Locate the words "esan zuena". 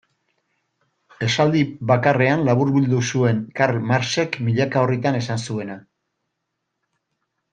5.21-5.77